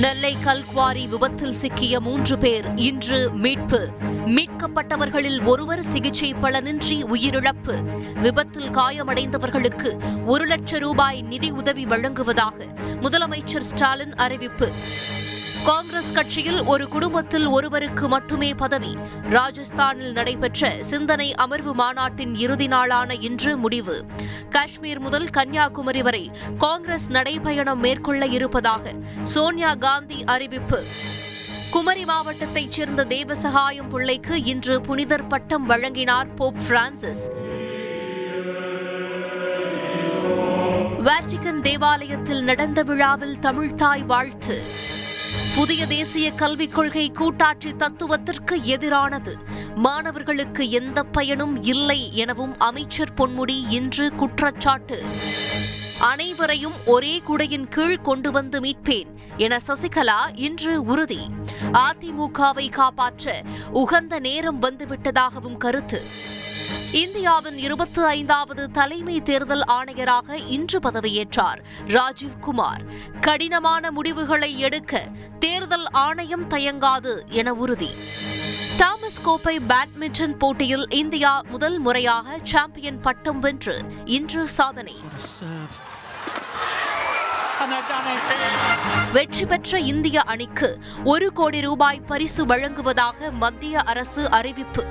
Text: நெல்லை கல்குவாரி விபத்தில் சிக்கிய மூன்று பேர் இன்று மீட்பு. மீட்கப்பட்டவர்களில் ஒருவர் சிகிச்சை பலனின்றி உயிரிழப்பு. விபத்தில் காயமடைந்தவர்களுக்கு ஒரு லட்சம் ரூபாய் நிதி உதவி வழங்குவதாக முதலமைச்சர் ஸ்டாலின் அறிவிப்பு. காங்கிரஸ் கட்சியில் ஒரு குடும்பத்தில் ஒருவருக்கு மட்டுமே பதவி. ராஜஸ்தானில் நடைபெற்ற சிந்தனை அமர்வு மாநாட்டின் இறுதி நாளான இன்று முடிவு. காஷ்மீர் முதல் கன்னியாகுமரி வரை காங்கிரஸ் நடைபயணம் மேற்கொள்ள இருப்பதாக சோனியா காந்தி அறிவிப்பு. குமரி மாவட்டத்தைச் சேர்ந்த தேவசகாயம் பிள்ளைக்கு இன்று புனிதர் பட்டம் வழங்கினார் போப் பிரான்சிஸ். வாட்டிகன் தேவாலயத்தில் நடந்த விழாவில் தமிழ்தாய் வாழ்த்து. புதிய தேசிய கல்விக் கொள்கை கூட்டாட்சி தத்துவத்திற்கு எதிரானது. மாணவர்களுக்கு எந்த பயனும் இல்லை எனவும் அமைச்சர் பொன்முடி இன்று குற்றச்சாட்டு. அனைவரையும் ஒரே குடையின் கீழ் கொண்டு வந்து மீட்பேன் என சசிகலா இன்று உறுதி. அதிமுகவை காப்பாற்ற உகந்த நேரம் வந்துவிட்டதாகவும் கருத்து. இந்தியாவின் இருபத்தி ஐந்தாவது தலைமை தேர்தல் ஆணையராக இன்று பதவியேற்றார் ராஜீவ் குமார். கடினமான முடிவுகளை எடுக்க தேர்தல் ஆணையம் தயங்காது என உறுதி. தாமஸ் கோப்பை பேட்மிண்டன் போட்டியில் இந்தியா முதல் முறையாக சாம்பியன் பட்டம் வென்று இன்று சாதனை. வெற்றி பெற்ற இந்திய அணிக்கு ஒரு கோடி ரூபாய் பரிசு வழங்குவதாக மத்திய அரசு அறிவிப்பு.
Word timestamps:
நெல்லை 0.00 0.36
கல்குவாரி 0.36 1.08
விபத்தில் 1.08 1.52
சிக்கிய 1.52 2.00
மூன்று 2.00 2.38
பேர் 2.38 2.76
இன்று 2.76 3.30
மீட்பு. 3.30 3.88
மீட்கப்பட்டவர்களில் 4.26 5.44
ஒருவர் 5.44 5.82
சிகிச்சை 5.82 6.34
பலனின்றி 6.34 7.04
உயிரிழப்பு. 7.04 7.82
விபத்தில் 8.20 8.70
காயமடைந்தவர்களுக்கு 8.70 9.98
ஒரு 10.24 10.46
லட்சம் 10.46 10.80
ரூபாய் 10.80 11.22
நிதி 11.22 11.50
உதவி 11.50 11.86
வழங்குவதாக 11.86 12.66
முதலமைச்சர் 13.00 13.60
ஸ்டாலின் 13.60 14.14
அறிவிப்பு. 14.14 14.70
காங்கிரஸ் 15.64 16.12
கட்சியில் 16.12 16.64
ஒரு 16.64 16.88
குடும்பத்தில் 16.88 17.46
ஒருவருக்கு 17.46 18.08
மட்டுமே 18.08 18.54
பதவி. 18.54 18.96
ராஜஸ்தானில் 19.30 20.12
நடைபெற்ற 20.12 20.76
சிந்தனை 20.80 21.34
அமர்வு 21.34 21.74
மாநாட்டின் 21.74 22.34
இறுதி 22.34 22.66
நாளான 22.66 23.14
இன்று 23.14 23.56
முடிவு. 23.56 24.04
காஷ்மீர் 24.50 24.98
முதல் 24.98 25.28
கன்னியாகுமரி 25.28 26.02
வரை 26.02 26.30
காங்கிரஸ் 26.58 27.10
நடைபயணம் 27.10 27.76
மேற்கொள்ள 27.76 28.26
இருப்பதாக 28.26 28.92
சோனியா 29.22 29.74
காந்தி 29.74 30.24
அறிவிப்பு. 30.24 30.84
குமரி 31.70 32.04
மாவட்டத்தைச் 32.04 32.70
சேர்ந்த 32.70 33.04
தேவசகாயம் 33.04 33.88
பிள்ளைக்கு 33.88 34.44
இன்று 34.44 34.80
புனிதர் 34.80 35.26
பட்டம் 35.26 35.66
வழங்கினார் 35.66 36.34
போப் 36.34 36.56
பிரான்சிஸ். 36.68 37.30
வாட்டிகன் 40.98 41.60
தேவாலயத்தில் 41.60 42.42
நடந்த 42.42 42.82
விழாவில் 42.82 43.38
தமிழ்தாய் 43.38 44.04
வாழ்த்து. 44.04 44.62
புதிய 45.56 45.86
தேசிய 45.86 46.32
கல்விக் 46.32 46.74
கொள்கை 46.74 47.10
கூட்டாட்சி 47.10 47.72
தத்துவத்திற்கு 47.72 48.56
எதிரானது. 48.56 49.34
மாணவர்களுக்கு 49.74 50.70
எந்த 50.70 51.02
பயனும் 51.02 51.62
இல்லை 51.62 52.16
எனவும் 52.16 52.58
அமைச்சர் 52.58 53.14
பொன்முடி 53.14 53.64
இன்று 53.68 54.12
குற்றச்சாட்டு. 54.12 55.04
அனைவரையும் 56.00 56.72
ஒரே 56.86 57.22
குடையின் 57.28 57.68
கீழ் 57.68 58.00
கொண்டு 58.00 58.30
வந்து 58.30 58.60
மீட்பேன் 58.60 59.06
என 59.36 59.58
சசிகலா 59.66 60.18
இன்று 60.34 60.82
உறுதி. 60.82 61.20
அதிமுகவை 61.72 62.70
காப்பாற்ற 62.70 63.42
உகந்த 63.72 64.20
நேரம் 64.20 64.62
வந்துவிட்டதாகவும் 64.62 65.56
கருத்து. 65.56 66.04
இந்தியாவின் 66.92 67.58
இருபத்தி 67.58 68.02
ஐந்தாவது 68.02 68.70
தலைமை 68.70 69.20
தேர்தல் 69.20 69.64
ஆணையராக 69.68 70.38
இன்று 70.46 70.78
பதவியேற்றார் 70.78 71.60
ராஜீவ் 71.86 72.38
குமார். 72.40 72.82
கடினமான 73.20 73.90
முடிவுகளை 73.90 74.58
எடுக்க 74.58 75.06
தேர்தல் 75.38 75.86
ஆணையம் 75.90 76.50
தயங்காது 76.50 77.28
என 77.28 77.52
உறுதி. 77.52 77.90
தாமஸ் 78.76 79.22
கோப்பை 79.22 79.58
பேட்மிண்டன் 79.58 80.38
போட்டியில் 80.38 80.86
இந்தியா 80.90 81.42
முதல் 81.48 81.78
முறையாக 81.78 82.38
சாம்பியன் 82.42 83.00
பட்டம் 83.00 83.38
வென்று 83.38 83.78
இன்று 84.04 84.48
சாதனை. 84.48 84.96
வெற்றி 89.12 89.46
பெற்ற 89.46 89.80
இந்திய 89.80 90.20
அணிக்கு 90.22 90.78
ஒரு 91.04 91.32
கோடி 91.32 91.60
ரூபாய் 91.60 92.00
பரிசு 92.00 92.46
வழங்குவதாக 92.46 93.30
மத்திய 93.30 93.80
அரசு 93.80 94.30
அறிவிப்பு. 94.30 94.84